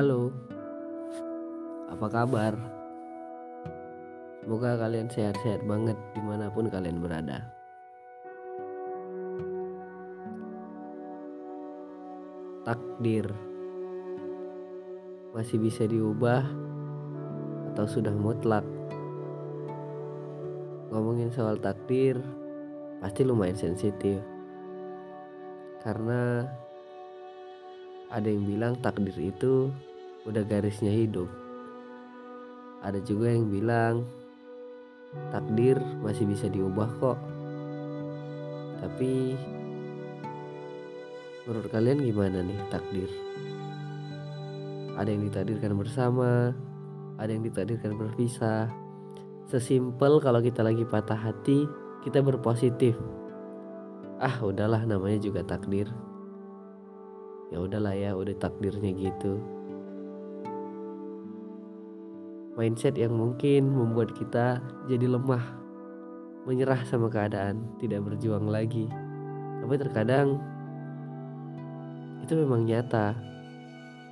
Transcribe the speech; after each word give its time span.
Halo, 0.00 0.32
apa 1.92 2.08
kabar? 2.08 2.56
Semoga 4.40 4.80
kalian 4.80 5.12
sehat-sehat 5.12 5.60
banget 5.68 5.92
di 6.16 6.24
mana 6.24 6.48
pun 6.48 6.72
kalian 6.72 7.04
berada. 7.04 7.44
Takdir 12.64 13.28
masih 15.36 15.60
bisa 15.60 15.84
diubah 15.84 16.48
atau 17.68 17.84
sudah 17.84 18.16
mutlak? 18.16 18.64
Ngomongin 20.88 21.28
soal 21.28 21.60
takdir 21.60 22.16
pasti 23.04 23.20
lumayan 23.20 23.52
sensitif 23.52 24.24
karena 25.84 26.48
ada 28.08 28.26
yang 28.26 28.48
bilang 28.48 28.74
takdir 28.80 29.14
itu 29.20 29.68
udah 30.24 30.44
garisnya 30.44 30.92
hidup. 30.92 31.28
Ada 32.80 33.00
juga 33.04 33.32
yang 33.32 33.48
bilang 33.48 34.08
takdir 35.32 35.76
masih 36.00 36.24
bisa 36.28 36.48
diubah 36.48 36.88
kok. 37.00 37.18
Tapi 38.80 39.36
menurut 41.44 41.68
kalian 41.72 42.04
gimana 42.04 42.44
nih 42.44 42.58
takdir? 42.72 43.10
Ada 44.96 45.08
yang 45.12 45.22
ditakdirkan 45.28 45.72
bersama, 45.76 46.52
ada 47.16 47.30
yang 47.30 47.44
ditakdirkan 47.44 47.96
berpisah. 47.96 48.68
Sesimpel 49.48 50.20
kalau 50.22 50.40
kita 50.44 50.60
lagi 50.60 50.84
patah 50.84 51.16
hati, 51.16 51.64
kita 52.04 52.20
berpositif. 52.20 52.96
Ah, 54.20 54.36
udahlah 54.44 54.84
namanya 54.84 55.16
juga 55.20 55.40
takdir 55.40 55.88
ya 57.50 57.58
udahlah 57.58 57.94
ya 57.98 58.14
udah 58.14 58.34
takdirnya 58.38 58.94
gitu 58.94 59.42
mindset 62.60 63.00
yang 63.00 63.16
mungkin 63.16 63.72
membuat 63.72 64.12
kita 64.12 64.60
jadi 64.84 65.08
lemah 65.08 65.40
menyerah 66.44 66.84
sama 66.84 67.08
keadaan 67.08 67.64
tidak 67.80 68.04
berjuang 68.04 68.52
lagi. 68.52 68.84
Tapi 69.64 69.74
terkadang 69.80 70.36
itu 72.20 72.36
memang 72.36 72.68
nyata 72.68 73.16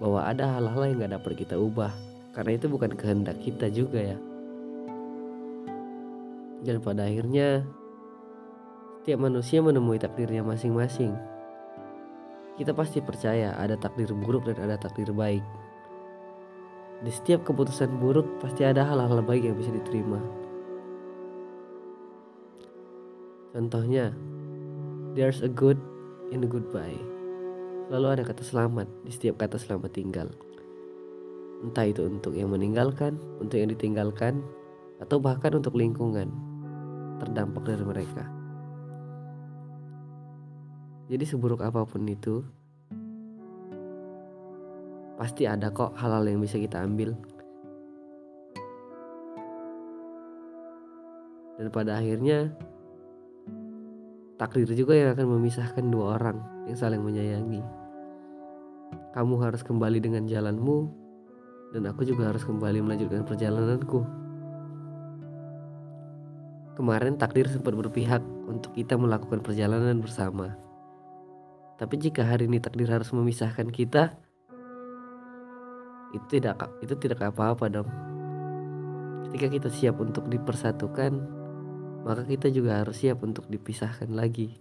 bahwa 0.00 0.24
ada 0.24 0.56
hal-hal 0.56 0.82
yang 0.88 1.04
gak 1.04 1.14
dapat 1.20 1.32
kita 1.44 1.60
ubah. 1.60 1.92
Karena 2.32 2.56
itu 2.56 2.72
bukan 2.72 2.96
kehendak 2.96 3.36
kita 3.44 3.69
juga 3.69 4.00
ya. 4.00 4.19
Dan 6.64 6.80
pada 6.80 7.04
akhirnya 7.04 7.69
setiap 9.04 9.24
manusia 9.24 9.60
menemui 9.60 10.00
takdirnya 10.00 10.41
masing-masing. 10.41 11.12
Kita 12.56 12.72
pasti 12.72 13.04
percaya 13.04 13.56
ada 13.60 13.76
takdir 13.76 14.08
buruk 14.16 14.48
dan 14.48 14.56
ada 14.64 14.80
takdir 14.80 15.12
baik. 15.12 15.44
Di 16.98 17.14
setiap 17.14 17.46
keputusan 17.46 18.02
buruk 18.02 18.27
pasti 18.42 18.66
ada 18.66 18.82
hal-hal 18.82 19.22
baik 19.22 19.46
yang 19.46 19.54
bisa 19.54 19.70
diterima. 19.70 20.18
Contohnya, 23.54 24.10
there's 25.14 25.42
a 25.46 25.50
good 25.50 25.78
in 26.34 26.42
a 26.42 26.48
goodbye. 26.50 26.98
Selalu 27.86 28.06
ada 28.19 28.22
kata 28.26 28.42
selamat 28.42 28.86
di 29.06 29.10
setiap 29.14 29.38
kata 29.38 29.56
selamat 29.56 29.91
tinggal. 29.94 30.28
Entah 31.62 31.86
itu 31.86 32.06
untuk 32.06 32.34
yang 32.34 32.50
meninggalkan, 32.50 33.19
untuk 33.38 33.58
yang 33.58 33.70
ditinggalkan, 33.70 34.42
atau 34.98 35.22
bahkan 35.22 35.54
untuk 35.54 35.78
lingkungan 35.78 36.30
terdampak 37.22 37.62
dari 37.62 37.84
mereka. 37.86 38.26
Jadi 41.08 41.24
seburuk 41.24 41.64
apa 41.64 41.88
pun 41.88 42.04
itu 42.04 42.44
pasti 45.19 45.50
ada 45.50 45.74
kok 45.74 45.98
hal-hal 45.98 46.22
yang 46.30 46.38
bisa 46.38 46.62
kita 46.62 46.78
ambil. 46.78 47.19
Dan 51.59 51.75
pada 51.75 51.98
akhirnya 51.98 52.54
takdir 54.38 54.70
juga 54.78 54.94
yang 54.94 55.19
akan 55.19 55.26
memisahkan 55.26 55.82
dua 55.91 56.15
orang 56.15 56.38
yang 56.70 56.78
saling 56.78 57.03
menyayangi. 57.03 57.66
Kamu 59.10 59.34
harus 59.42 59.66
kembali 59.66 59.98
dengan 59.98 60.31
jalanmu 60.31 60.87
dan 61.75 61.91
aku 61.91 62.06
juga 62.06 62.31
harus 62.31 62.47
kembali 62.47 62.78
melanjutkan 62.78 63.26
perjalananku. 63.26 64.06
Kemarin 66.78 67.19
takdir 67.19 67.50
sempat 67.50 67.75
berpihak 67.75 68.22
untuk 68.47 68.78
kita 68.78 68.94
melakukan 68.94 69.42
perjalanan 69.42 69.98
bersama. 69.98 70.54
Tapi 71.75 71.94
jika 71.98 72.22
hari 72.22 72.47
ini 72.47 72.62
takdir 72.62 72.87
harus 72.87 73.10
memisahkan 73.10 73.66
kita, 73.75 74.15
itu 76.16 76.26
tidak 76.41 76.56
itu 76.80 76.94
tidak 76.96 77.20
apa-apa 77.32 77.69
dong. 77.69 77.88
Ketika 79.28 79.46
kita 79.52 79.69
siap 79.69 80.00
untuk 80.00 80.24
dipersatukan, 80.32 81.12
maka 82.06 82.24
kita 82.24 82.48
juga 82.48 82.80
harus 82.80 82.96
siap 82.96 83.20
untuk 83.20 83.44
dipisahkan 83.52 84.08
lagi. 84.16 84.56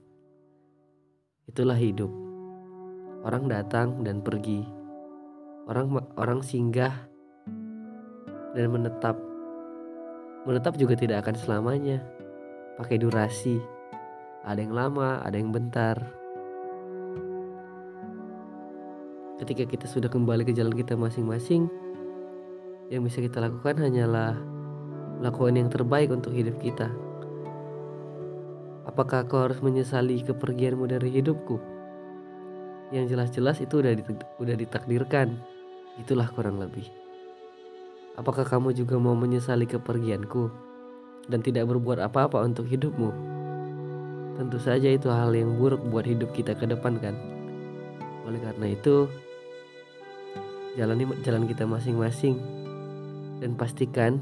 Itulah 1.47 1.79
hidup. 1.79 2.11
Orang 3.23 3.47
datang 3.47 4.03
dan 4.03 4.19
pergi. 4.19 4.67
Orang 5.67 5.95
orang 6.19 6.43
singgah 6.43 7.07
dan 8.51 8.67
menetap. 8.67 9.15
Menetap 10.43 10.75
juga 10.75 10.99
tidak 10.99 11.23
akan 11.23 11.35
selamanya. 11.39 12.03
Pakai 12.75 12.99
durasi. 12.99 13.59
Ada 14.43 14.63
yang 14.63 14.75
lama, 14.75 15.23
ada 15.23 15.35
yang 15.35 15.51
bentar 15.51 16.16
ketika 19.37 19.69
kita 19.69 19.85
sudah 19.85 20.09
kembali 20.09 20.45
ke 20.45 20.53
jalan 20.53 20.73
kita 20.73 20.97
masing-masing 20.97 21.69
yang 22.89 23.05
bisa 23.05 23.21
kita 23.21 23.37
lakukan 23.37 23.77
hanyalah 23.77 24.33
melakukan 25.21 25.53
yang 25.57 25.69
terbaik 25.69 26.09
untuk 26.09 26.33
hidup 26.33 26.57
kita. 26.61 26.89
Apakah 28.87 29.27
kau 29.27 29.43
harus 29.43 29.59
menyesali 29.59 30.23
kepergianmu 30.23 30.87
dari 30.87 31.11
hidupku? 31.11 31.59
Yang 32.95 33.13
jelas-jelas 33.13 33.59
itu 33.59 33.83
udah 33.83 33.93
udah 34.39 34.55
ditakdirkan. 34.55 35.35
Itulah 35.99 36.31
kurang 36.31 36.63
lebih. 36.63 36.87
Apakah 38.15 38.47
kamu 38.47 38.73
juga 38.73 38.95
mau 38.97 39.13
menyesali 39.13 39.67
kepergianku 39.67 40.49
dan 41.27 41.43
tidak 41.43 41.67
berbuat 41.67 41.99
apa-apa 41.99 42.41
untuk 42.41 42.65
hidupmu? 42.65 43.11
Tentu 44.39 44.57
saja 44.57 44.87
itu 44.87 45.11
hal 45.11 45.35
yang 45.35 45.59
buruk 45.59 45.83
buat 45.91 46.07
hidup 46.07 46.31
kita 46.31 46.55
ke 46.55 46.65
depan 46.65 46.97
kan? 46.97 47.13
Oleh 48.23 48.39
karena 48.39 48.73
itu 48.73 49.11
jalani 50.77 51.09
jalan 51.25 51.49
kita 51.49 51.65
masing-masing 51.65 52.37
dan 53.41 53.57
pastikan 53.57 54.21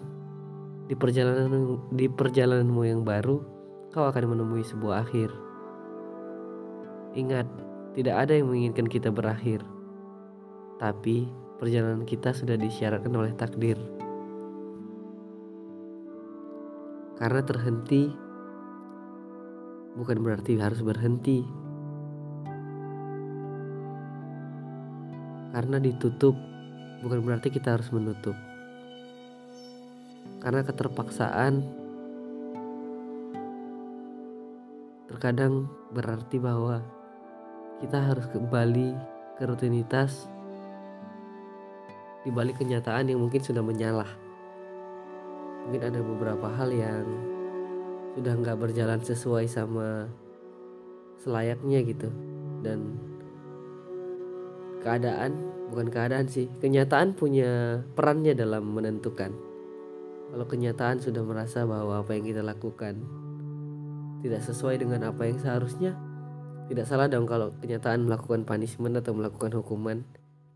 di 0.87 0.95
perjalanan 0.95 1.83
di 1.91 2.07
perjalananmu 2.07 2.81
yang 2.87 3.03
baru 3.03 3.43
kau 3.91 4.07
akan 4.07 4.31
menemui 4.31 4.63
sebuah 4.63 5.03
akhir. 5.03 5.31
Ingat, 7.15 7.47
tidak 7.95 8.15
ada 8.27 8.35
yang 8.35 8.51
menginginkan 8.51 8.87
kita 8.91 9.07
berakhir. 9.07 9.63
Tapi 10.79 11.31
perjalanan 11.55 12.03
kita 12.03 12.35
sudah 12.35 12.59
disyaratkan 12.59 13.15
oleh 13.15 13.31
takdir. 13.39 13.79
Karena 17.15 17.39
terhenti 17.47 18.11
bukan 19.95 20.17
berarti 20.19 20.59
harus 20.59 20.83
berhenti. 20.83 21.64
Karena 25.55 25.79
ditutup 25.79 26.35
bukan 26.99 27.23
berarti 27.23 27.47
kita 27.47 27.79
harus 27.79 27.87
menutup. 27.95 28.35
Karena 30.43 30.67
keterpaksaan 30.67 31.63
terkadang 35.07 35.71
berarti 35.95 36.43
bahwa 36.43 36.83
kita 37.79 38.03
harus 38.03 38.27
kembali 38.35 38.99
ke 39.39 39.47
rutinitas 39.47 40.27
di 42.27 42.35
balik 42.35 42.59
kenyataan 42.59 43.07
yang 43.07 43.23
mungkin 43.23 43.39
sudah 43.39 43.63
menyalah. 43.63 44.11
Mungkin 45.63 45.87
ada 45.87 46.03
beberapa 46.03 46.51
hal 46.51 46.67
yang 46.75 47.07
sudah 48.19 48.35
nggak 48.35 48.59
berjalan 48.59 48.99
sesuai 48.99 49.47
sama 49.47 50.11
selayaknya 51.23 51.79
gitu 51.87 52.11
dan 52.59 52.97
keadaan 54.85 55.33
bukan 55.73 55.89
keadaan 55.89 56.29
sih 56.29 56.45
kenyataan 56.61 57.17
punya 57.17 57.81
perannya 57.97 58.37
dalam 58.37 58.69
menentukan. 58.69 59.33
Kalau 60.29 60.45
kenyataan 60.45 61.01
sudah 61.01 61.25
merasa 61.25 61.65
bahwa 61.65 62.05
apa 62.05 62.13
yang 62.13 62.29
kita 62.29 62.45
lakukan 62.45 63.01
tidak 64.21 64.45
sesuai 64.45 64.77
dengan 64.77 65.09
apa 65.09 65.25
yang 65.25 65.41
seharusnya 65.41 65.97
tidak 66.69 66.85
salah 66.85 67.09
dong 67.09 67.25
kalau 67.25 67.53
kenyataan 67.61 68.05
melakukan 68.05 68.45
punishment 68.45 68.97
atau 69.01 69.17
melakukan 69.17 69.53
hukuman. 69.57 70.05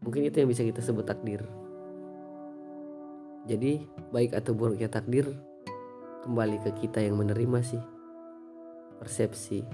Mungkin 0.06 0.30
itu 0.30 0.42
yang 0.42 0.50
bisa 0.50 0.62
kita 0.62 0.82
sebut 0.82 1.10
takdir. 1.10 1.42
Jadi 3.50 3.82
baik 4.14 4.38
atau 4.38 4.54
buruknya 4.54 4.90
takdir 4.90 5.26
kembali 6.22 6.62
ke 6.66 6.72
kita 6.86 7.02
yang 7.02 7.18
menerima 7.18 7.60
sih. 7.66 7.82
Persepsi. 9.02 9.66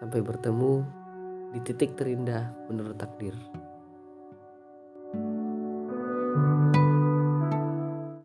Sampai 0.00 0.24
bertemu 0.24 0.99
di 1.50 1.58
titik 1.62 1.98
terindah 1.98 2.50
menurut 2.70 2.94
takdir. 2.98 3.34